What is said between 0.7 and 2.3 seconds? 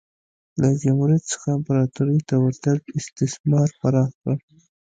جمهوریت څخه امپراتورۍ